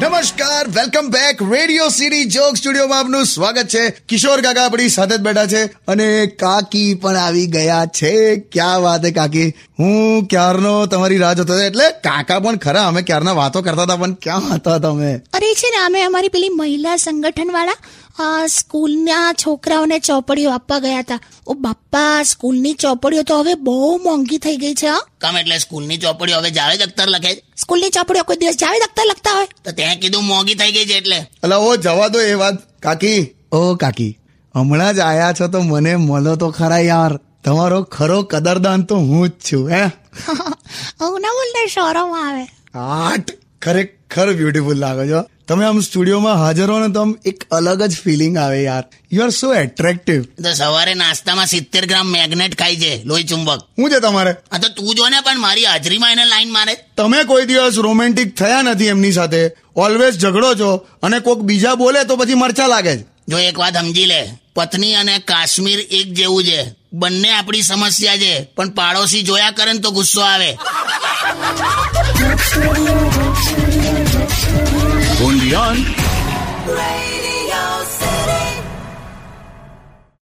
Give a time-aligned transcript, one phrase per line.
[0.00, 3.90] નમસ્કાર welcome back radio city joke સ્ટુડિયોમાં આપનું સ્વાગત છે.
[4.08, 8.36] કિશોર કાકા આપણી સાથે જ બેઠા છે અને કાકી પણ આવી ગયા છે.
[8.36, 9.54] ક્યાં વાત હે કાકી?
[9.78, 14.12] હું ક્યારનો તમારી રાહ જોતો એટલે કાકા પણ ખરા, અમે ક્યારના વાતો કરતા હતા, પણ
[14.12, 15.14] ક્યાં હતા તમે?
[15.14, 17.72] અરે છે ને, અમે અમારી પેલી મહિલા સંગઠન વાળા
[18.48, 21.18] સ્કૂલના છોકરાઓને ચોપડીઓ આપવા ગયા હતા.
[21.46, 24.86] ઓ બાપા સ્કૂલની ચોપડીઓ તો હવે બહુ મોંઘી થઈ ગઈ છે
[25.18, 27.42] કામ કમ એટલે સ્કૂલની ચોપડીઓ હવે જાવેદ અખ્તર લખે છે?
[27.56, 29.48] સ્કૂલની ચોપડીઓ કોઈ દિવસ જાવેદ અખ્તર લખતા હોય.
[29.64, 31.16] તો ત્યાં કીધું મોંઘી થઈ ગઈ છે એટલે.
[31.16, 32.56] એટલે ઓ જવા દો એ વાત.
[32.80, 33.20] કાકી.
[33.52, 34.18] ઓ કાકી
[34.54, 37.12] હમણાં જ આયા છો તો મને મળો તો ખરા યાર.
[37.44, 39.84] તમારો ખરો કદરદાન તો હું જ છું હે?
[41.00, 42.44] હું ના બોલને શરમ આવે.
[42.74, 43.30] આટ
[43.64, 45.20] ખરેખર બ્યુટીફુલ લાગો છો.
[45.48, 48.84] તમે આમ સ્ટુડિયોમાં હાજર હો ને તો આમ એક અલગ જ ફિલિંગ આવે યાર.
[49.12, 53.60] યુ આર સો એટ્રેક્ટિવ તો સવારે નાસ્તામાં સિત્તેર ગ્રામ મેગ્નેટ ખાય છે લોહી ચુંબક.
[53.76, 54.32] શું છે તમારે?
[54.52, 56.74] આ તો તું જો ને પણ મારી હાજરીમાં એને લાઈન મારે.
[56.96, 59.42] તમે કોઈ દિવસ રોમેન્ટિક થયા નથી એમની સાથે?
[59.76, 60.70] ઓલવેઝ ઝઘડો છો
[61.02, 63.04] અને કોઈક બીજા બોલે તો પછી મરચા લાગે છે.
[63.30, 64.20] જો એક વાત સમજી લે
[64.56, 66.60] પત્ની અને કાશ્મીર એક જેવું છે.
[66.92, 70.50] બંને આપણી સમસ્યા છે પણ પાડોશી જોયા કરે ને તો ગુસ્સો આવે.
[75.50, 77.09] Beyond.